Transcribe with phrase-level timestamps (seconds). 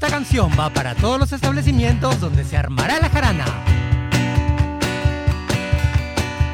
[0.00, 3.44] Esta canción va para todos los establecimientos donde se armará la jarana.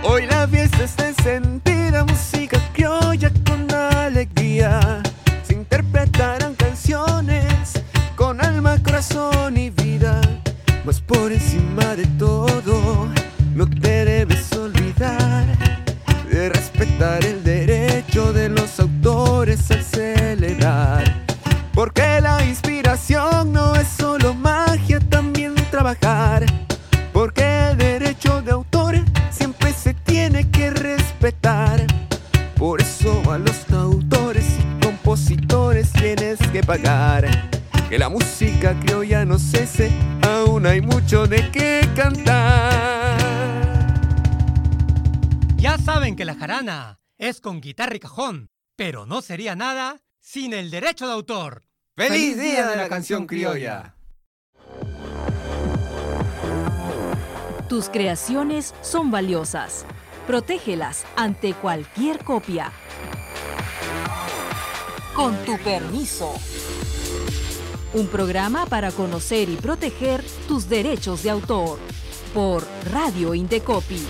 [0.03, 5.03] Hoy la fiesta es de sentida música criolla con alegría.
[5.47, 7.83] Se interpretarán canciones
[8.17, 10.23] con alma, corazón y vida.
[10.83, 11.54] Pues por encima
[37.89, 39.93] Que la música criolla no cese,
[40.23, 43.17] aún hay mucho de qué cantar.
[45.57, 50.53] Ya saben que la jarana es con guitarra y cajón, pero no sería nada sin
[50.53, 51.63] el derecho de autor.
[51.95, 53.95] ¡Feliz Día de la Canción Criolla!
[57.69, 59.87] Tus creaciones son valiosas.
[60.27, 62.73] Protégelas ante cualquier copia.
[65.15, 66.35] Con tu permiso.
[67.93, 71.79] Un programa para conocer y proteger tus derechos de autor.
[72.35, 74.01] Por Radio Indecopi.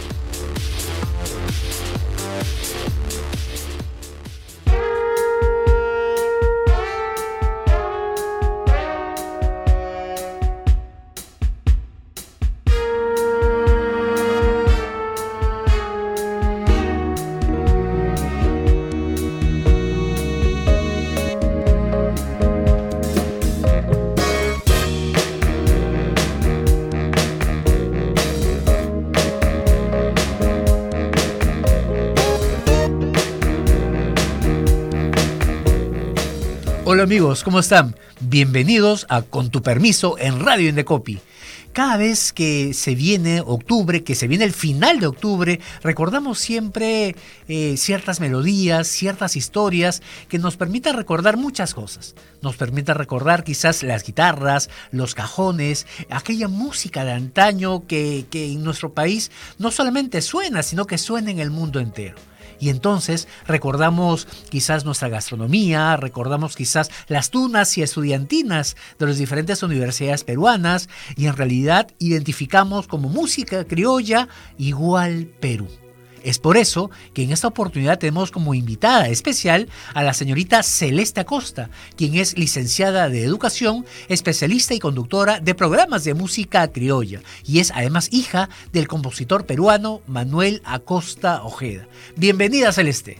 [37.05, 37.95] Amigos, ¿cómo están?
[38.19, 41.21] Bienvenidos a Con tu permiso en Radio Indecopi.
[41.75, 47.15] Cada vez que se viene octubre, que se viene el final de octubre, recordamos siempre
[47.47, 52.15] eh, ciertas melodías, ciertas historias que nos permitan recordar muchas cosas.
[52.41, 58.65] Nos permita recordar quizás las guitarras, los cajones, aquella música de antaño que, que en
[58.65, 62.17] nuestro país no solamente suena, sino que suena en el mundo entero.
[62.65, 69.63] Y entonces recordamos quizás nuestra gastronomía, recordamos quizás las tunas y estudiantinas de las diferentes
[69.63, 75.69] universidades peruanas y en realidad identificamos como música criolla igual Perú.
[76.25, 81.21] Es por eso que en esta oportunidad tenemos como invitada especial a la señorita Celeste
[81.21, 87.61] Acosta, quien es licenciada de Educación, especialista y conductora de programas de música criolla, y
[87.61, 91.87] es además hija del compositor peruano Manuel Acosta Ojeda.
[92.17, 93.19] Bienvenida Celeste.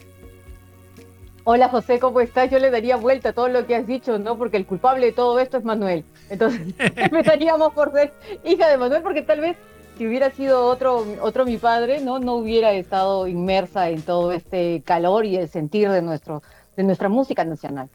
[1.47, 2.51] Hola José, ¿cómo estás?
[2.51, 4.39] Yo le daría vuelta a todo lo que has dicho, ¿no?
[4.39, 6.07] Porque el culpable de todo esto es Manuel.
[6.31, 9.59] Entonces empezaríamos por ser hija de Manuel, porque tal vez
[9.97, 12.19] si hubiera sido otro, otro mi padre, ¿no?
[12.19, 16.43] No hubiera estado inmersa en todo este calor y el sentir de, nuestro,
[16.77, 17.89] de nuestra música nacional.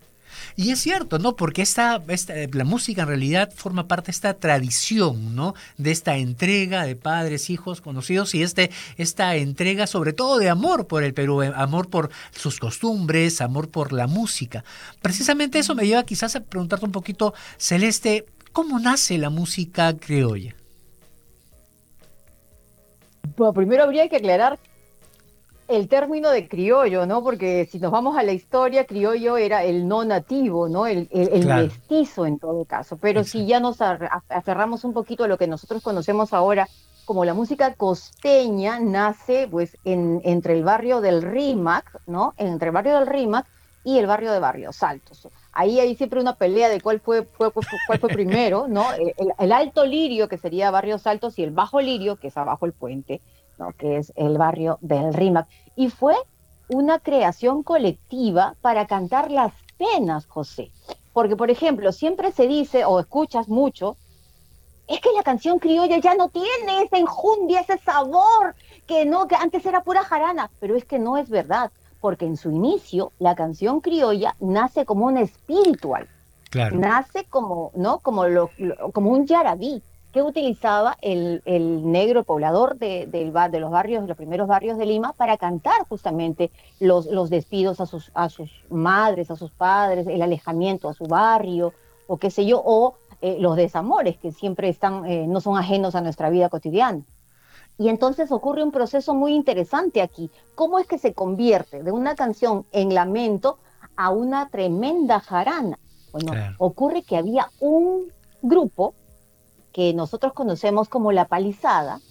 [0.55, 1.35] Y es cierto, ¿no?
[1.35, 5.55] Porque esta, esta, la música en realidad forma parte de esta tradición, ¿no?
[5.77, 10.87] De esta entrega de padres, hijos, conocidos y este, esta entrega sobre todo de amor
[10.87, 14.63] por el Perú, eh, amor por sus costumbres, amor por la música.
[15.01, 20.55] Precisamente eso me lleva quizás a preguntarte un poquito, Celeste, ¿cómo nace la música criolla?
[23.37, 24.59] Bueno, primero habría que aclarar
[25.69, 27.23] el término de criollo, ¿no?
[27.23, 30.87] Porque si nos vamos a la historia, criollo era el no nativo, ¿no?
[30.87, 31.67] El, el, el claro.
[31.67, 32.97] mestizo en todo caso.
[32.97, 33.37] Pero Exacto.
[33.37, 36.67] si ya nos aferramos un poquito a lo que nosotros conocemos ahora
[37.05, 42.33] como la música costeña, nace pues en, entre el barrio del Rímac, ¿no?
[42.37, 43.45] Entre el barrio del Rímac
[43.83, 45.27] y el barrio de Barrios Altos.
[45.59, 47.51] Ahí hay siempre una pelea de cuál fue, cuál
[47.99, 48.93] fue primero, ¿no?
[49.17, 52.65] El, el, alto lirio, que sería Barrios Altos, y el bajo lirio, que es abajo
[52.65, 53.19] el puente,
[53.57, 53.73] ¿no?
[53.73, 55.49] Que es el barrio del Rímac.
[55.75, 56.15] Y fue
[56.69, 60.71] una creación colectiva para cantar las penas, José.
[61.11, 63.97] Porque, por ejemplo, siempre se dice, o escuchas mucho,
[64.87, 68.55] es que la canción criolla ya no tiene esa enjundia, ese sabor,
[68.87, 72.37] que no, que antes era pura jarana, pero es que no es verdad porque en
[72.37, 76.07] su inicio la canción criolla nace como un espiritual,
[76.49, 76.77] claro.
[76.77, 77.99] nace como, ¿no?
[77.99, 79.81] como, lo, lo, como un yarabí
[80.11, 84.85] que utilizaba el, el negro poblador de, de, de, los barrios, los primeros barrios de
[84.85, 86.49] Lima, para cantar justamente
[86.79, 91.05] los, los despidos a sus, a sus madres, a sus padres, el alejamiento a su
[91.05, 91.73] barrio,
[92.07, 95.93] o qué sé yo, o eh, los desamores que siempre están, eh, no son ajenos
[95.93, 97.01] a nuestra vida cotidiana.
[97.79, 100.29] Y entonces ocurre un proceso muy interesante aquí.
[100.53, 103.57] ¿Cómo es que se convierte de una canción en lamento
[103.95, 105.79] a una tremenda jarana?
[106.11, 108.11] Bueno, ocurre que había un
[108.41, 108.93] grupo
[109.71, 112.01] que nosotros conocemos como la palizada,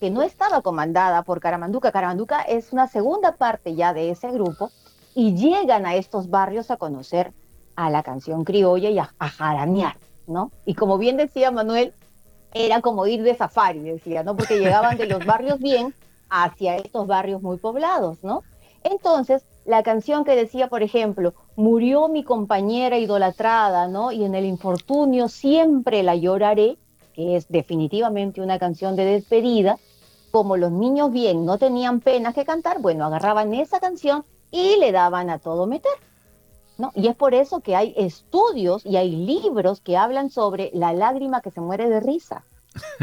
[0.00, 1.92] que no estaba comandada por Caramanduca.
[1.92, 4.72] Caramanduca es una segunda parte ya de ese grupo
[5.14, 7.32] y llegan a estos barrios a conocer
[7.76, 9.96] a la canción criolla y a, a jaranear,
[10.26, 10.50] ¿no?
[10.66, 11.94] Y como bien decía Manuel,
[12.54, 14.36] era como ir de safari, decía, ¿no?
[14.36, 15.94] Porque llegaban de los barrios bien
[16.28, 18.42] hacia estos barrios muy poblados, ¿no?
[18.84, 24.12] Entonces, la canción que decía, por ejemplo, murió mi compañera idolatrada, ¿no?
[24.12, 26.78] Y en el infortunio siempre la lloraré,
[27.14, 29.78] que es definitivamente una canción de despedida,
[30.30, 34.90] como los niños bien no tenían pena que cantar, bueno, agarraban esa canción y le
[34.90, 35.92] daban a todo meter.
[36.78, 36.92] ¿No?
[36.94, 41.40] Y es por eso que hay estudios y hay libros que hablan sobre la lágrima
[41.40, 42.44] que se muere de risa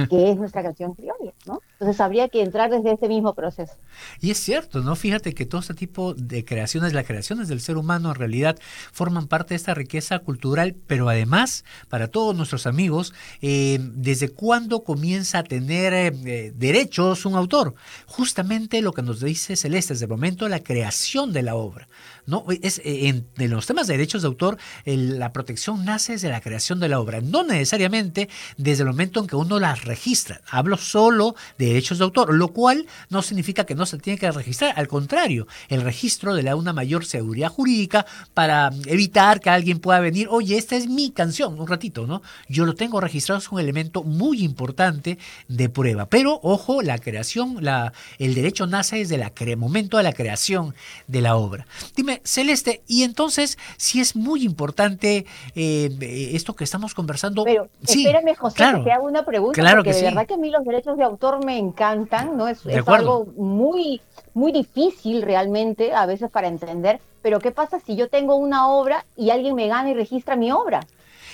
[0.09, 1.61] que es nuestra canción criolla, ¿no?
[1.79, 3.71] Entonces habría que entrar desde este mismo proceso.
[4.19, 4.97] Y es cierto, ¿no?
[4.97, 8.59] Fíjate que todo este tipo de creaciones, las creaciones del ser humano en realidad
[8.91, 14.83] forman parte de esta riqueza cultural, pero además, para todos nuestros amigos, eh, ¿desde cuándo
[14.83, 17.75] comienza a tener eh, derechos un autor?
[18.07, 21.87] Justamente lo que nos dice Celeste, desde el momento de la creación de la obra.
[22.25, 22.43] ¿no?
[22.61, 26.81] Es, eh, en, los temas de derechos de autor, la protección nace desde la creación
[26.81, 28.27] de la obra, no necesariamente
[28.57, 30.41] desde el momento en que uno las registra.
[30.51, 34.31] Hablo solo de derechos de autor, lo cual no significa que no se tiene que
[34.31, 34.73] registrar.
[34.75, 39.99] Al contrario, el registro le da una mayor seguridad jurídica para evitar que alguien pueda
[39.99, 42.21] venir, oye, esta es mi canción, un ratito, ¿no?
[42.47, 45.17] Yo lo tengo registrado, es un elemento muy importante
[45.47, 46.07] de prueba.
[46.07, 50.75] Pero, ojo, la creación, la, el derecho nace desde el momento de la creación
[51.07, 51.67] de la obra.
[51.95, 55.25] Dime, Celeste, y entonces, si es muy importante
[55.55, 57.43] eh, esto que estamos conversando.
[57.43, 60.49] Pero espérame, José, que te hago una pregunta, claro porque de verdad que a mí
[60.49, 62.47] los derechos de autor me encantan, ¿no?
[62.47, 64.01] Es, es algo muy,
[64.33, 66.99] muy difícil realmente a veces para entender.
[67.21, 70.51] Pero ¿qué pasa si yo tengo una obra y alguien me gana y registra mi
[70.51, 70.81] obra?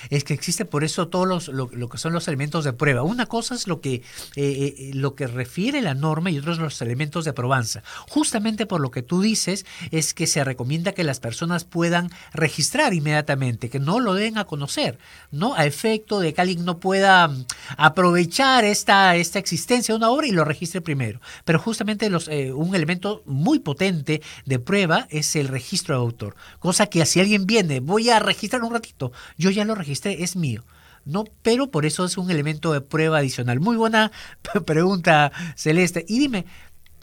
[0.09, 3.03] Es que existe por eso todos los, lo, que son los elementos de prueba.
[3.03, 4.03] Una cosa es lo que, eh,
[4.35, 7.83] eh, lo que refiere la norma y otros los elementos de probanza.
[8.07, 12.93] Justamente por lo que tú dices es que se recomienda que las personas puedan registrar
[12.93, 14.97] inmediatamente, que no lo den a conocer,
[15.31, 15.55] ¿no?
[15.55, 17.45] A efecto de que alguien no pueda mm,
[17.77, 21.19] aprovechar esta, esta existencia de una obra y lo registre primero.
[21.43, 26.35] Pero justamente los, eh, un elemento muy potente de prueba es el registro de autor.
[26.59, 30.35] Cosa que si alguien viene, voy a registrar un ratito, yo ya lo registré es
[30.35, 30.63] mío.
[31.05, 33.59] No, pero por eso es un elemento de prueba adicional.
[33.59, 34.11] Muy buena
[34.65, 36.03] pregunta, Celeste.
[36.07, 36.45] Y dime,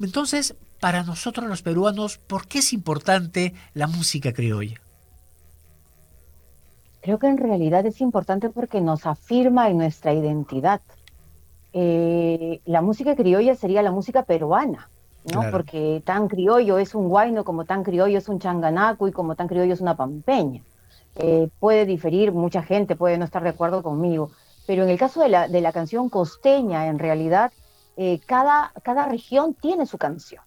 [0.00, 4.80] entonces, para nosotros los peruanos, ¿por qué es importante la música criolla?
[7.00, 10.80] Creo que en realidad es importante porque nos afirma en nuestra identidad.
[11.72, 14.88] Eh, la música criolla sería la música peruana,
[15.32, 15.50] ¿no?
[15.50, 19.48] Porque tan criollo es un guayno, como tan criollo es un changanaco y como tan
[19.48, 20.62] criollo es una pampeña.
[21.16, 24.30] Eh, puede diferir, mucha gente puede no estar de acuerdo conmigo,
[24.66, 27.52] pero en el caso de la, de la canción costeña, en realidad,
[27.96, 30.42] eh, cada, cada región tiene su canción.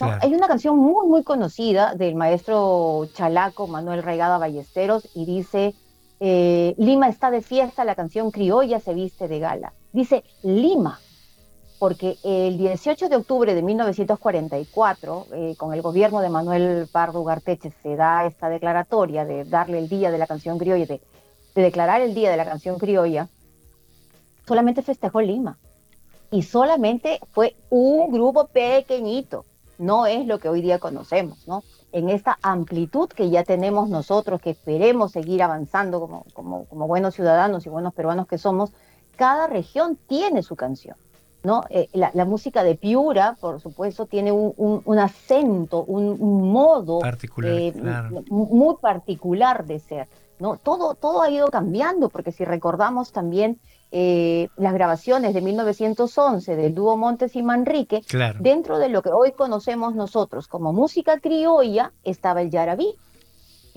[0.00, 5.74] Hay una canción muy, muy conocida del maestro chalaco Manuel Regada Ballesteros y dice,
[6.20, 9.72] eh, Lima está de fiesta, la canción criolla se viste de gala.
[9.92, 11.00] Dice Lima,
[11.78, 17.72] porque el 18 de octubre de 1944, eh, con el gobierno de Manuel Pardo Garteche,
[17.82, 21.00] se da esta declaratoria de darle el Día de la Canción Criolla, de,
[21.54, 23.28] declarar el Día de la Canción Criolla,
[24.46, 25.58] solamente festejó Lima.
[26.30, 29.44] Y solamente fue un grupo pequeñito,
[29.78, 31.62] no es lo que hoy día conocemos, ¿no?
[31.90, 37.14] En esta amplitud que ya tenemos nosotros, que esperemos seguir avanzando como, como, como buenos
[37.14, 38.72] ciudadanos y buenos peruanos que somos,
[39.16, 40.96] cada región tiene su canción
[41.42, 41.64] ¿no?
[41.70, 47.00] Eh, la, música de Piura, por supuesto, tiene un, acento, un, modo
[47.44, 47.72] eh,
[48.28, 50.08] muy particular de ser.
[50.38, 50.56] ¿no?
[50.56, 53.58] Todo, todo ha ido cambiando, porque si recordamos también
[53.90, 58.02] eh, las grabaciones de 1911 del dúo Montes y Manrique,
[58.40, 62.94] dentro de lo que hoy conocemos nosotros como música criolla estaba el yarabí.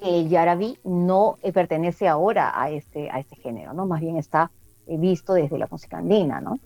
[0.04, 3.86] El yarabí no pertenece ahora a este, a este género, ¿no?
[3.86, 4.52] más bien está
[4.88, 6.60] visto desde la música andina, ¿no?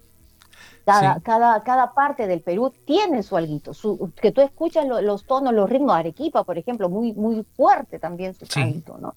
[0.86, 5.52] Cada, cada, cada parte del Perú tiene su alguito, su, que tú escuchas los tonos,
[5.54, 9.16] los ritmos, Arequipa, por ejemplo, muy, muy fuerte también su canto, ¿no?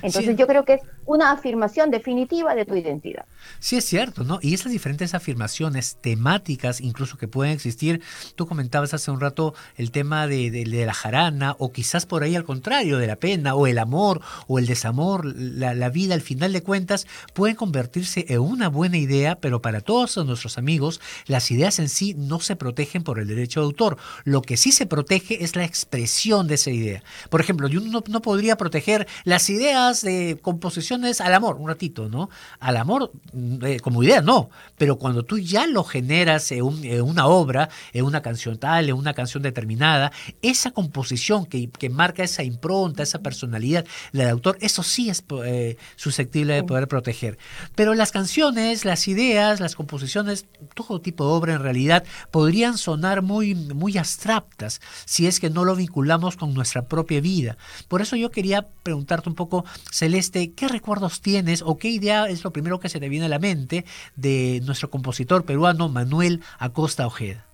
[0.00, 3.24] Entonces yo creo que es una afirmación definitiva de tu identidad.
[3.58, 4.38] Sí, es cierto, ¿no?
[4.40, 8.00] Y esas diferentes afirmaciones temáticas, incluso que pueden existir,
[8.36, 12.44] tú comentabas hace un rato el tema de, la jarana, o quizás por ahí al
[12.44, 16.62] contrario, de la pena, o el amor, o el desamor, la, vida, al final de
[16.62, 21.88] cuentas, pueden convertirse en una buena idea, pero para todos nuestros amigos, las ideas en
[21.88, 23.96] sí no se protegen por el derecho de autor.
[24.24, 27.02] Lo que sí se protege es la expresión de esa idea.
[27.28, 32.30] Por ejemplo, yo no podría proteger las ideas de composiciones al amor, un ratito, ¿no?
[32.60, 37.26] Al amor mm, eh, como idea, no, pero cuando tú ya lo generas en, una
[37.26, 43.02] obra, en una canción tal, en una canción determinada, esa composición que, marca esa impronta,
[43.02, 47.38] esa personalidad del autor, eso sí es eh, susceptible de poder proteger.
[47.74, 53.22] Pero las canciones, las ideas, las composiciones, todo tipo de obra en realidad podrían sonar
[53.22, 57.56] muy, muy abstractas si es que no lo vinculamos con nuestra propia vida.
[57.88, 62.44] Por eso yo quería preguntarte un poco, Celeste, ¿qué recuerdos tienes o qué idea es
[62.44, 63.84] lo primero que se te viene a la mente
[64.16, 67.44] de nuestro compositor peruano Manuel Acosta Ojeda?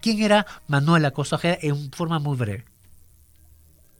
[0.00, 2.64] ¿Quién era Manuel Acosta Ojeda en forma muy breve?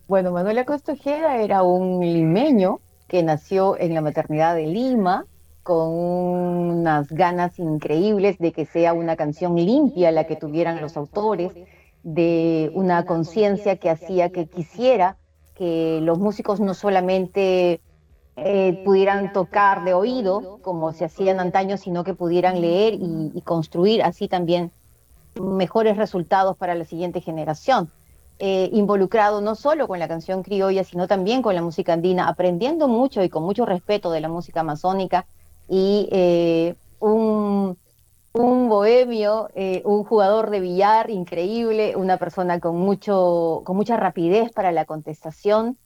[0.07, 5.25] Bueno, Manuel Acosta Ojeda era un limeño que nació en la maternidad de Lima
[5.63, 11.53] con unas ganas increíbles de que sea una canción limpia la que tuvieran los autores,
[12.03, 15.17] de una conciencia que hacía que quisiera
[15.55, 17.81] que los músicos no solamente
[18.37, 24.03] eh, pudieran tocar de oído, como se hacían antaño, sino que pudieran leer y, construir
[24.03, 24.73] así también
[25.41, 27.91] mejores resultados para la siguiente generación.
[28.41, 32.89] Eh, involucrado no solo con la canción criolla, sino también con la música andina, aprendiendo
[32.89, 35.27] mucho y con mucho respeto de la música amazónica
[35.69, 37.77] y eh, un,
[38.35, 44.73] bohemio, eh, un jugador de billar increíble, una persona con, mucho, con mucha rapidez para
[44.73, 45.79] la contestación,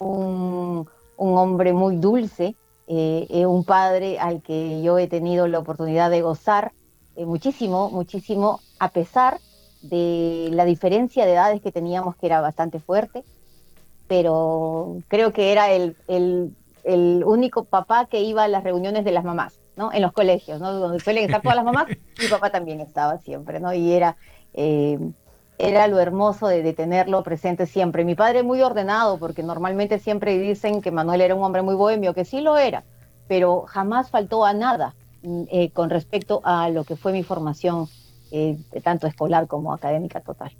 [0.00, 2.54] un, hombre muy dulce,
[2.86, 6.72] eh, un padre al que yo he tenido la oportunidad de gozar
[7.16, 9.40] muchísimo, muchísimo, a pesar
[9.80, 13.24] de la diferencia de edades que teníamos, que era bastante fuerte,
[14.08, 19.63] pero creo que era el único papá que iba a las reuniones de las mamás,
[19.76, 19.92] ¿no?
[19.92, 20.72] En los colegios, ¿no?
[20.72, 21.86] Donde suelen estar todas las mamás,
[22.20, 23.72] mi papá también estaba siempre, ¿no?
[23.72, 24.16] Y era,
[24.54, 24.98] eh,
[25.58, 28.04] era lo hermoso de, tenerlo presente siempre.
[28.04, 32.14] Mi padre muy ordenado, porque normalmente siempre dicen que Manuel era un hombre muy bohemio,
[32.14, 32.84] que sí lo era,
[33.28, 37.88] pero jamás faltó a nada mm, eh, con respecto a lo que fue mi formación,
[38.30, 40.52] eh, tanto escolar como académica total.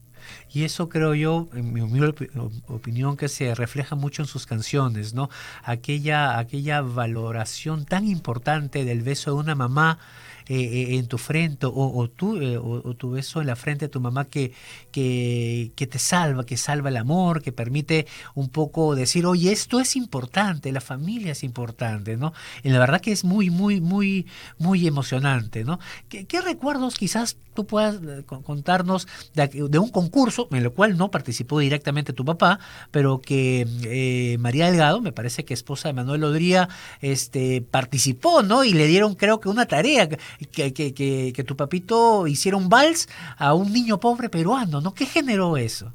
[0.52, 5.30] Y eso creo yo, en mi opinión, que se refleja mucho en sus canciones, ¿no?
[5.62, 9.98] Aquella, aquella valoración tan importante del beso de una mamá
[10.46, 13.88] eh, eh, en tu frente o, tú, eh, o, tu beso en la frente de
[13.88, 14.52] tu mamá que,
[14.92, 19.80] que, que, te salva, que salva el amor, que permite un poco decir, oye, esto
[19.80, 22.34] es importante, la familia es importante, ¿no?
[22.62, 24.26] Y la verdad que es muy, muy, muy,
[24.58, 25.78] muy emocionante, ¿no?
[26.10, 32.12] ¿Qué, recuerdos quizás tú puedas contarnos de, un concurso en el cual no participó directamente
[32.12, 32.58] tu papá,
[32.90, 36.68] pero que María Delgado, me parece que esposa de Manuel Lodría,
[37.00, 38.64] este, participó, ¿no?
[38.64, 40.08] Y le dieron creo que una tarea
[40.52, 40.92] que, que,
[41.32, 44.94] que, tu papito hiciera un vals a un niño pobre peruano, ¿no?
[44.94, 45.92] ¿Qué generó eso?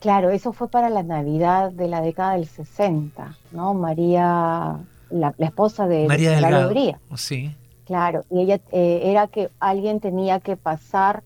[0.00, 3.72] Claro, eso fue para la Navidad de la década del 60, ¿no?
[3.74, 4.78] María,
[5.10, 7.00] la, esposa de María la Alegría.
[7.16, 7.54] Sí.
[7.84, 11.22] Claro, y ella eh, era que alguien tenía que pasar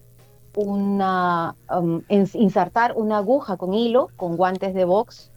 [0.57, 5.31] una, um, insertar una aguja con hilo, con guantes de box,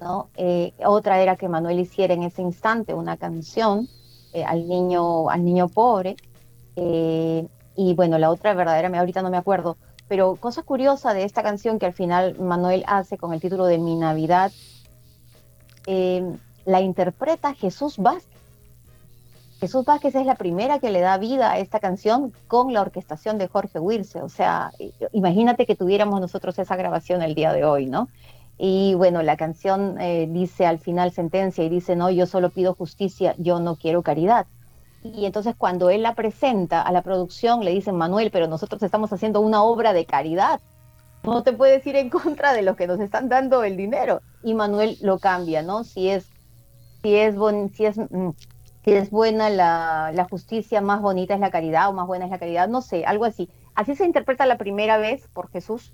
[0.00, 0.28] ¿no?
[0.36, 3.88] Eh, otra era que Manuel hiciera en ese instante una canción
[4.32, 6.16] eh, al, niño, al niño pobre.
[6.76, 7.46] Eh,
[7.76, 9.76] y bueno, la otra verdaderamente, ahorita no me acuerdo,
[10.08, 13.78] pero cosa curiosa de esta canción que al final Manuel hace con el título de
[13.78, 14.52] Mi Navidad,
[15.86, 16.22] eh,
[16.64, 18.30] la interpreta Jesús Vázquez.
[19.58, 23.38] Jesús Vázquez es la primera que le da vida a esta canción con la orquestación
[23.38, 24.20] de Jorge Wirce.
[24.20, 24.72] O sea,
[25.12, 28.08] imagínate que tuviéramos nosotros esa grabación el día de hoy, ¿no?
[28.58, 32.74] Y bueno, la canción eh, dice al final sentencia y dice, no, yo solo pido
[32.74, 34.46] justicia, yo no quiero caridad.
[35.02, 39.12] Y entonces cuando él la presenta a la producción, le dicen, Manuel, pero nosotros estamos
[39.12, 40.60] haciendo una obra de caridad.
[41.24, 44.20] No te puedes ir en contra de los que nos están dando el dinero.
[44.42, 45.82] Y Manuel lo cambia, ¿no?
[45.84, 46.28] Si es,
[47.02, 47.34] si es,
[47.74, 48.30] si es, mm,
[48.84, 52.30] si es buena la, la justicia, más bonita es la caridad o más buena es
[52.30, 53.48] la caridad, no sé, algo así.
[53.74, 55.92] Así se interpreta la primera vez por Jesús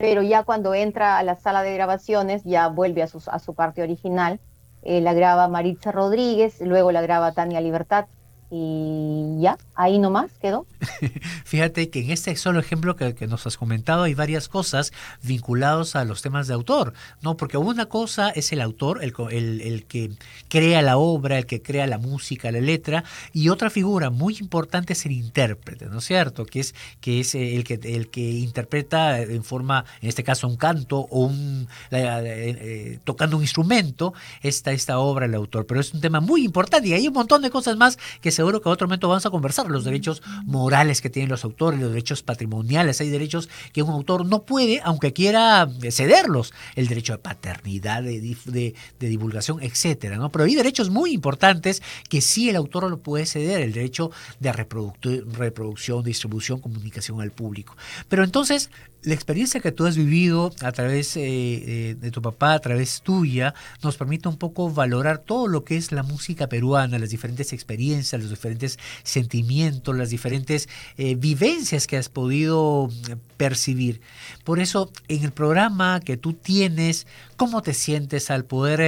[0.00, 3.54] pero ya cuando entra a la sala de grabaciones ya vuelve a su, a su
[3.54, 4.40] parte original.
[4.80, 8.06] Eh, la graba Maritza Rodríguez, luego la graba Tania Libertad
[8.50, 10.66] y ya, ahí nomás quedó.
[11.44, 14.92] Fíjate que en este solo ejemplo que, nos has comentado hay varias cosas
[15.22, 16.92] vinculadas a los temas de autor,
[17.22, 17.36] ¿no?
[17.36, 19.14] Porque una cosa es el autor, el,
[19.60, 20.10] el, que
[20.48, 24.94] crea la obra, el que crea la música, la letra, y otra figura muy importante
[24.94, 26.44] es el intérprete, ¿no es cierto?
[26.44, 30.56] Que es, que es el, que, el que interpreta en forma, en este caso, un
[30.56, 35.66] canto o un, eh, tocando un instrumento, esta, esta obra el autor.
[35.66, 38.39] Pero es un tema muy importante y hay un montón de cosas más que se
[38.40, 41.78] seguro que en otro momento vamos a conversar los derechos morales que tienen los autores,
[41.78, 43.00] los derechos patrimoniales.
[43.02, 46.54] Hay derechos que un autor no puede, aunque quiera cederlos.
[46.74, 50.30] El derecho de paternidad, de, divulgación, etcétera, ¿no?
[50.30, 54.52] Pero hay derechos muy importantes que sí el autor lo puede ceder, el derecho de
[54.52, 57.76] reproducción, distribución, comunicación al público.
[58.08, 58.70] Pero entonces,
[59.02, 63.00] la experiencia que tú has vivido a través eh, eh, de tu papá, a través
[63.00, 67.52] tuya, nos permite un poco valorar todo lo que es la música peruana, las diferentes
[67.52, 72.90] experiencias, los diferentes sentimientos, las diferentes eh, vivencias que has podido
[73.36, 74.02] percibir.
[74.44, 78.80] Por eso, en el programa que tú tienes, ¿cómo te sientes al poder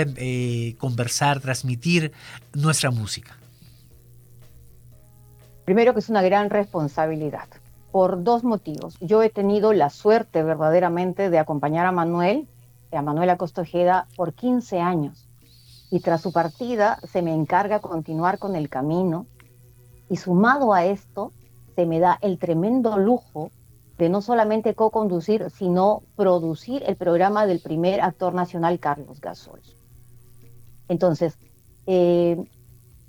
[0.78, 2.12] conversar, transmitir
[2.52, 3.38] nuestra música?
[5.64, 7.48] Primero que es una gran responsabilidad
[7.92, 8.96] por dos motivos.
[9.00, 12.48] Yo he tenido la suerte verdaderamente de acompañar a Manuel,
[12.90, 15.28] a Manuel Acosta Ojeda, por 15 años.
[15.90, 19.26] Y tras su partida se me encarga continuar con el camino.
[20.08, 21.32] Y sumado a esto,
[21.76, 23.50] se me da el tremendo lujo
[23.98, 29.60] de no solamente co-conducir, sino producir el programa del primer actor nacional, Carlos Gasol.
[30.88, 31.38] Entonces,
[31.86, 32.42] eh,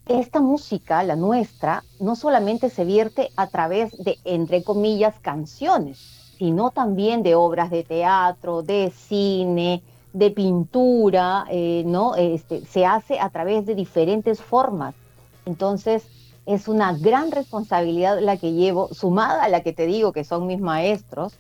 [0.08, 5.98] esta música, la nuestra, no solamente se vierte a través de, entre comillas, canciones,
[6.38, 9.82] sino también de obras de teatro, de cine,
[10.12, 12.16] de pintura, eh, ¿no?
[12.16, 14.94] Este, se hace a través de diferentes formas.
[15.46, 16.08] Entonces,
[16.46, 20.46] es una gran responsabilidad la que llevo, sumada a la que te digo que son
[20.48, 21.40] mis maestros,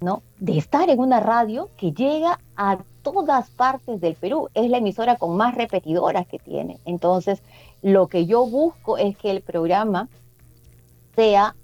[0.00, 0.22] ¿no?
[0.38, 4.48] De estar en una radio que llega a todas partes del Perú.
[4.54, 6.78] Es la emisora con más repetidoras que tiene.
[6.84, 7.42] Entonces,
[7.84, 10.08] lo que yo busco es que el programa
[11.14, 11.54] sea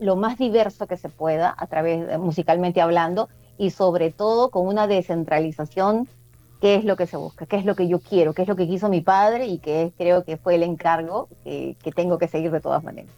[0.00, 4.88] lo más diverso que se pueda, a través musicalmente hablando, y sobre todo con una
[4.88, 6.08] descentralización,
[6.60, 8.56] que es lo que se busca, qué es lo que yo quiero, qué es lo
[8.56, 12.50] que quiso mi padre y que creo que fue el encargo que tengo que seguir
[12.50, 13.12] de todas maneras.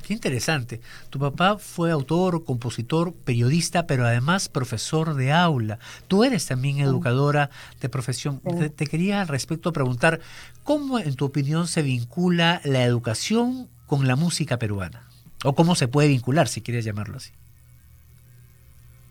[0.00, 0.80] Qué interesante.
[1.10, 5.78] Tu papá fue autor, compositor, periodista, pero además profesor de aula.
[6.08, 7.50] Tú eres también educadora
[7.80, 8.40] de profesión.
[8.40, 10.20] Te, quería al respecto preguntar,
[10.64, 15.08] ¿cómo en tu opinión se vincula la educación con la música peruana?
[15.44, 17.32] ¿O cómo se puede vincular, si quieres llamarlo así?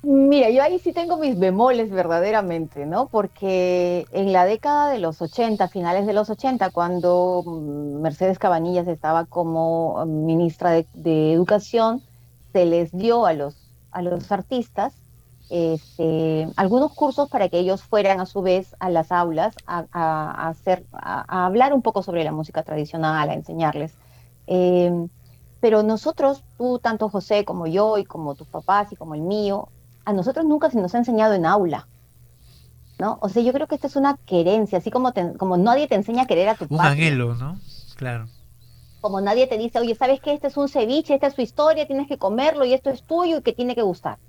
[0.03, 3.05] Mira, yo ahí sí tengo mis bemoles verdaderamente, ¿no?
[3.07, 7.43] Porque en la década de los 80, finales de los 80, cuando
[8.01, 12.01] Mercedes Cabanillas estaba como ministra de, Educación,
[12.51, 13.55] se les dio a los,
[13.91, 14.93] a los artistas
[15.51, 20.85] este, algunos cursos para que ellos fueran a su vez a las aulas a, hacer,
[20.93, 23.93] a, hablar un poco sobre la música tradicional, a enseñarles.
[24.47, 25.09] Em,
[25.59, 29.67] pero nosotros, tú, tanto José como yo y como tus papás y como el mío,
[30.05, 31.87] a nosotros nunca se nos ha enseñado en aula.
[32.97, 33.17] ¿no?
[33.21, 36.23] O sea, yo creo que esta es una querencia, así como, como nadie te enseña
[36.23, 37.59] a querer a tu Un anhelo, ¿no?
[37.97, 38.27] Claro.
[39.01, 40.33] Como nadie te dice, oye, ¿sabes qué?
[40.33, 43.39] Este es un ceviche, esta es su historia, tienes que comerlo y esto es tuyo
[43.39, 44.19] y que tiene que gustar,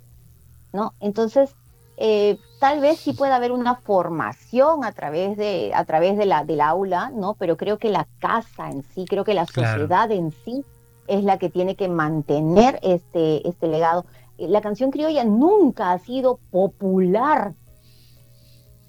[0.73, 0.95] ¿no?
[1.01, 1.55] Entonces,
[1.97, 6.45] eh, tal vez sí pueda haber una formación a través de a través de la
[6.45, 7.35] del aula, ¿no?
[7.35, 10.65] Pero creo que la casa en sí, creo que la sociedad en sí
[11.07, 14.07] es la que tiene que mantener este este legado
[14.49, 17.55] la canción criolla nunca ha sido popular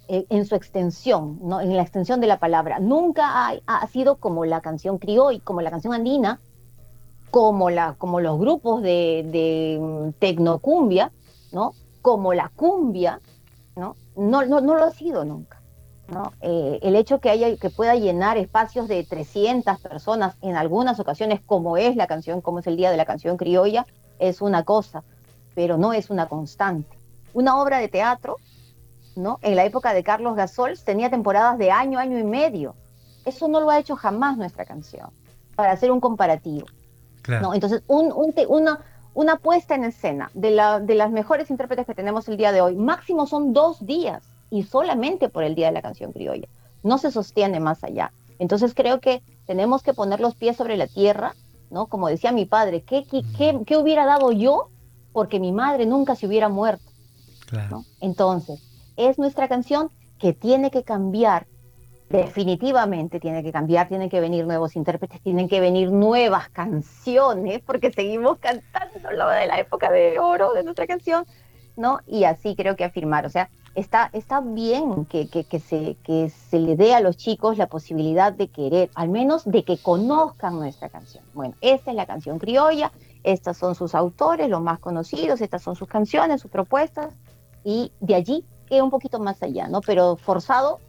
[0.07, 1.61] eh, en su extensión, ¿no?
[1.61, 2.79] en la extensión de la palabra.
[2.79, 6.39] Nunca ha, sido como la canción criolla, como la canción andina,
[7.31, 11.11] como, la, como los grupos de, de mm, tecnocumbia,
[11.53, 11.73] ¿no?
[12.01, 13.21] como la cumbia,
[13.77, 13.95] ¿no?
[14.17, 15.61] No, no, no lo ha sido nunca.
[16.09, 16.33] ¿no?
[16.41, 21.39] Eh, el hecho que, haya, que pueda llenar espacios de 300 personas en algunas ocasiones,
[21.45, 23.87] como es la canción, como es el Día de la Canción Criolla,
[24.19, 25.03] es una cosa
[25.55, 26.97] pero no es una constante.
[27.33, 28.37] Una obra de teatro,
[29.15, 29.39] ¿no?
[29.41, 32.75] En la época de Carlos Gasol tenía temporadas de año, año y medio.
[33.25, 35.09] Eso no lo ha hecho jamás nuestra canción,
[35.55, 36.65] para hacer un comparativo.
[37.41, 37.53] ¿no?
[37.53, 38.79] Entonces, una,
[39.13, 42.61] una puesta en escena de, la, de las mejores intérpretes que tenemos el día de
[42.61, 46.47] hoy, máximo son dos días y solamente por el Día de la Canción Criolla.
[46.83, 48.11] No se sostiene más allá.
[48.39, 51.35] Entonces creo que tenemos que poner los pies sobre la tierra,
[51.71, 51.87] ¿no?
[51.87, 54.69] Como decía mi padre, ¿qué, qué, qué hubiera dado yo
[55.13, 56.83] porque mi madre nunca se hubiera muerto.
[58.01, 58.61] Entonces,
[58.97, 61.45] es nuestra canción que tiene que cambiar,
[62.13, 67.91] definitivamente tiene que cambiar, tienen que venir nuevos intérpretes, tienen que venir nuevas canciones, porque
[67.91, 71.25] seguimos cantando lo de la época de oro de nuestra canción,
[71.75, 72.01] ¿no?
[72.05, 76.59] Y así creo que afirmar, o sea, está, está bien que, que, se, que se
[76.59, 80.89] le dé a los chicos la posibilidad de querer, al menos de que conozcan nuestra
[80.89, 81.23] canción.
[81.33, 82.91] Bueno, esta es la canción criolla,
[83.23, 87.15] estos son sus autores, los más conocidos, estas son sus canciones, sus propuestas,
[87.63, 89.81] y de allí que un poquito más allá, ¿no?
[89.81, 90.79] Pero forzado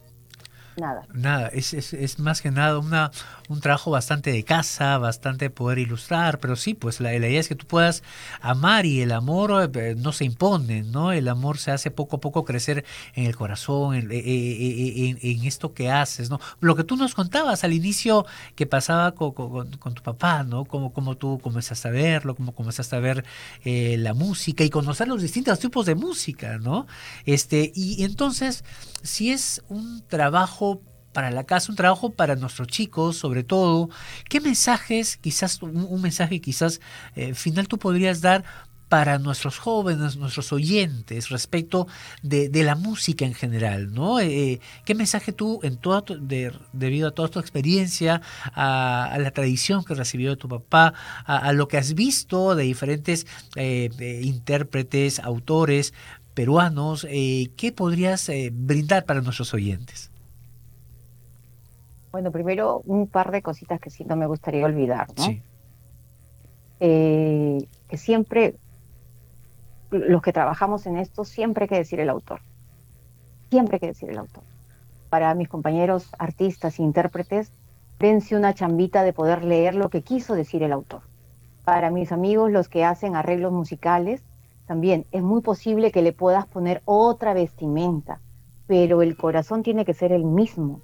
[0.77, 1.03] nada.
[1.13, 3.11] Nada, es, es, es, más que nada una,
[3.49, 7.55] un trabajo bastante de casa, bastante poder ilustrar, pero sí, pues la, idea es que
[7.55, 8.03] tú puedas
[8.41, 11.11] amar y el amor eh, no se impone, ¿no?
[11.11, 15.91] El amor se hace poco a poco crecer en el corazón, en, en, esto que
[15.91, 16.39] haces, ¿no?
[16.59, 20.65] Lo que tú nos contabas al inicio que pasaba con, con, tu papá, ¿no?
[20.65, 23.25] Como, como tú comenzaste a verlo, como comenzaste a ver
[23.63, 26.87] eh, la música y conocer los distintos tipos de música, ¿no?
[27.25, 28.63] Este, y entonces,
[29.03, 30.64] si es un trabajo
[31.15, 33.89] para la casa, un trabajo para nuestros chicos, sobre todo.
[34.29, 36.81] ¿Qué mensajes, quizás un, mensaje quizás
[37.15, 38.43] eh, final tú podrías dar
[38.89, 41.87] para nuestros jóvenes, nuestros oyentes, respecto
[42.21, 44.19] de, la música en general, ¿no?
[44.19, 46.03] Eh, ¿Qué mensaje tú, en toda
[46.73, 48.21] debido a toda tu experiencia,
[48.53, 50.93] a, la tradición que recibió de tu papá,
[51.25, 53.25] a, lo que has visto de diferentes
[53.55, 53.89] eh,
[54.21, 55.93] intérpretes, autores
[56.33, 60.11] peruanos, qué podrías brindar para nuestros oyentes?
[62.15, 65.35] Bueno, primero un par de cositas que sí no me gustaría olvidar, ¿no?
[66.79, 68.55] Eh, que siempre,
[69.91, 72.39] los que trabajamos en esto, siempre hay que decir el autor.
[73.49, 74.45] Siempre hay que decir el autor.
[75.09, 77.51] Para mis compañeros artistas e intérpretes,
[77.99, 81.01] dense una chambita de poder leer lo que quiso decir el autor.
[81.65, 84.23] Para mis amigos, los que hacen arreglos musicales,
[84.67, 88.21] también es muy posible que le puedas poner otra vestimenta,
[88.67, 90.79] pero el corazón tiene que ser el mismo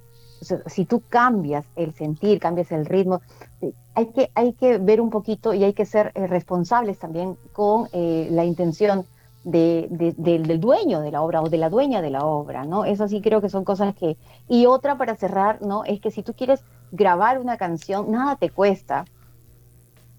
[0.66, 3.20] si tú cambias el sentir, cambias el ritmo,
[3.60, 7.36] eh, hay que, hay que ver un poquito y hay que ser eh, responsables también
[7.52, 9.04] con eh, la intención
[9.44, 12.84] de, del dueño de la obra o de la dueña de la obra, ¿no?
[12.84, 14.16] Eso sí creo que son cosas que...
[14.48, 15.84] Y otra para cerrar, ¿no?
[15.84, 19.04] Es que si tú quieres grabar una canción, nada te cuesta,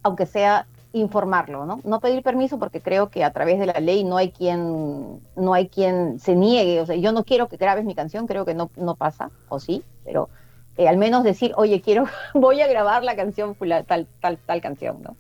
[0.02, 1.82] aunque sea informarlo, ¿no?
[1.84, 5.54] No pedir permiso porque creo que a través de la ley no hay quien, no
[5.54, 8.54] hay quien se niegue, o sea, yo no quiero que grabes mi canción, creo que
[8.54, 10.30] no, no pasa, o sí, pero
[10.78, 13.56] eh, al menos decir, oye, quiero, voy a grabar la canción,
[13.88, 15.18] tal, tal, tal canción, ¿no?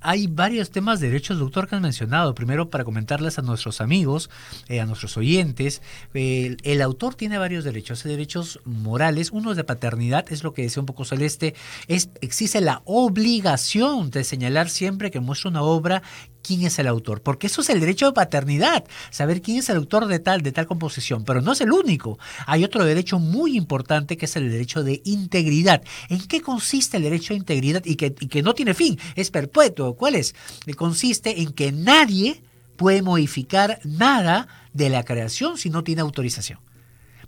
[0.00, 2.34] Hay varios temas de derechos de autor que han mencionado.
[2.34, 4.30] Primero, para comentarles a nuestros amigos,
[4.68, 5.82] eh, a nuestros oyentes,
[6.14, 9.30] el, autor tiene varios derechos, derechos morales.
[9.30, 11.54] Uno es de paternidad, es lo que decía un poco Celeste,
[11.86, 16.02] es, existe la obligación de señalar siempre que muestra una obra
[16.42, 19.76] quién es el autor, porque eso es el derecho de paternidad, saber quién es el
[19.76, 22.18] autor de tal, de tal composición, pero no es el único.
[22.46, 25.82] Hay otro derecho muy importante que es el derecho de integridad.
[26.08, 28.98] ¿En qué consiste el derecho de integridad y que, y que no tiene fin?
[29.14, 29.94] Es perpetuo.
[29.94, 30.34] ¿Cuál es?
[30.76, 32.42] Consiste en que nadie
[32.76, 36.58] puede modificar nada de la creación si no tiene autorización.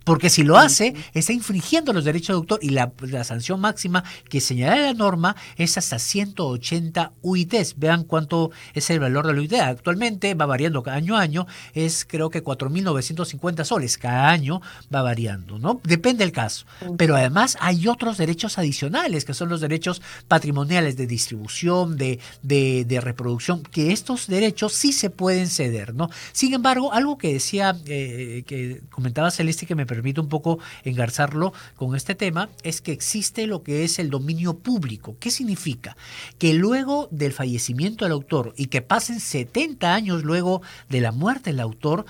[0.05, 2.93] Porque si lo hace, está infringiendo los derechos de autor y la,
[3.25, 7.79] sanción máxima que señala la norma es hasta 180 UITs.
[7.79, 9.55] Vean cuánto es el valor de la UIT.
[9.55, 13.99] Actualmente va variando año a año, es creo que 4.950 soles.
[13.99, 14.61] Cada año
[14.93, 15.81] va variando, ¿no?
[15.85, 16.67] Depende del caso.
[16.97, 23.01] Pero además hay otros derechos adicionales, que son los derechos patrimoniales de distribución, de, de,
[23.01, 26.11] reproducción, que estos derechos sí se pueden ceder, ¿no?
[26.33, 31.53] Sin embargo, algo que decía, eh, que comentaba Celeste que me permite un poco engarzarlo
[31.77, 35.17] con este tema, es que existe lo que es el dominio público.
[35.21, 35.97] ¿Qué significa?
[36.39, 41.51] Que luego del fallecimiento del autor y que pasen 70 años luego de la muerte
[41.51, 42.07] del autor,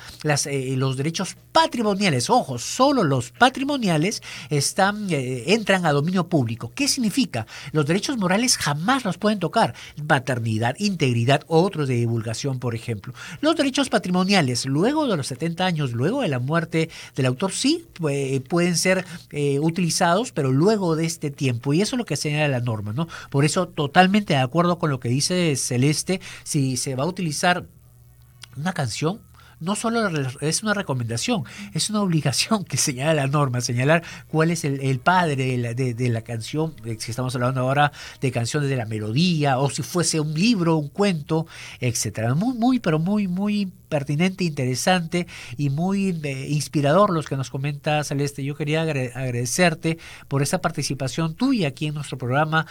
[0.46, 6.72] eh, los derechos patrimoniales, ojo, solo los patrimoniales están, eh, entran a dominio público.
[6.74, 7.46] ¿Qué significa?
[7.72, 9.74] Los derechos morales jamás los pueden tocar.
[10.06, 13.12] Maternidad, integridad, otros de divulgación, por ejemplo.
[13.40, 17.71] Los derechos patrimoniales, luego de los 70 años, luego de la muerte del autor, sí
[18.48, 21.72] pueden ser eh, utilizados, pero luego de este tiempo.
[21.72, 23.08] Y eso es lo que señala la norma, ¿no?
[23.30, 27.66] Por eso, totalmente de acuerdo con lo que dice Celeste, si se va a utilizar
[28.56, 29.20] una canción,
[29.62, 34.64] no solo es una recomendación, es una obligación que señala la norma, señalar cuál es
[34.64, 38.76] el, padre de la, de la, canción, eh, si estamos hablando ahora de canciones de
[38.76, 41.46] la melodía, o si fuese un libro, un cuento,
[41.78, 42.34] etcétera.
[42.34, 45.26] Muy, muy, pero muy, muy pertinente, interesante
[45.58, 48.42] y muy eh, inspirador los que nos comenta Celeste.
[48.42, 52.66] Yo quería agradecerte por esa participación tuya aquí en nuestro programa,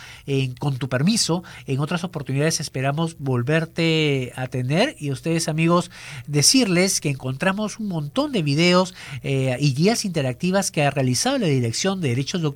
[0.60, 1.44] con tu permiso.
[1.68, 5.92] En otras oportunidades esperamos volverte a tener y ustedes amigos
[6.26, 11.46] decirles que encontramos un montón de videos eh, y guías interactivas que ha realizado la
[11.46, 12.52] Dirección de Derechos de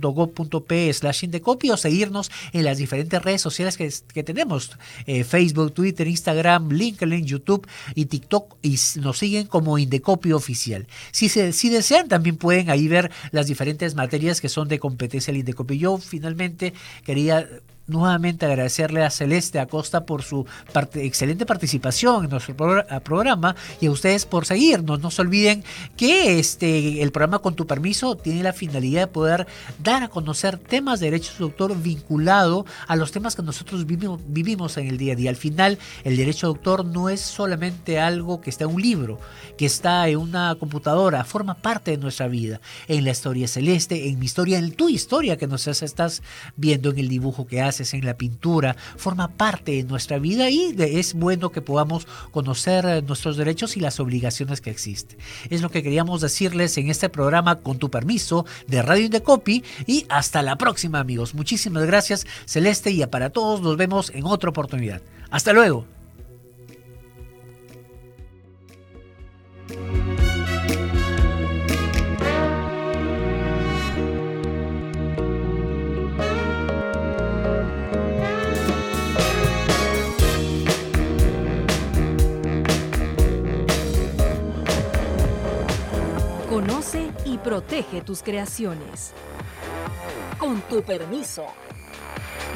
[0.00, 4.70] www.gov.p slash indecopy o seguirnos en las diferentes redes sociales que, tenemos,
[5.06, 10.86] eh, Facebook, Twitter, Instagram, LinkedIn, YouTube y TikTok y nos siguen como Indecopy oficial.
[11.10, 15.32] Si, se, si desean también pueden ahí ver las diferentes materias que son de competencia
[15.32, 15.78] del Indecopy.
[15.78, 16.72] Yo finalmente
[17.04, 17.48] quería
[17.86, 20.46] nuevamente agradecerle a Celeste Acosta por su
[20.94, 22.56] excelente participación en nuestro
[23.02, 25.00] programa y a ustedes por seguirnos.
[25.00, 25.64] No se olviden
[25.96, 29.46] que este, el programa Con tu permiso tiene la finalidad de poder
[29.82, 34.20] dar a conocer temas de derechos de autor vinculado a los temas que nosotros vivimos,
[34.26, 35.30] vivimos en el día a día.
[35.30, 39.18] Al final, el derecho de autor no es solamente algo que está en un libro,
[39.56, 44.18] que está en una computadora, forma parte de nuestra vida, en la historia celeste, en
[44.18, 46.22] mi historia, en tu historia que nos estás
[46.56, 50.74] viendo en el dibujo que haces en la pintura, forma parte de nuestra vida y
[50.78, 55.18] es bueno que podamos conocer eh, nuestros derechos y las obligaciones que existen.
[55.50, 60.06] Es lo que queríamos decirles en este programa con tu permiso de Radio Indecopy y
[60.08, 61.34] hasta la próxima amigos.
[61.34, 65.02] Muchísimas gracias Celeste y para todos nos vemos en otra oportunidad.
[65.30, 66.01] Hasta luego.
[87.42, 89.12] Protege tus creaciones.
[90.38, 91.46] Con tu permiso.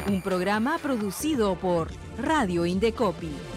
[0.07, 3.56] Un programa producido por Radio Indecopy.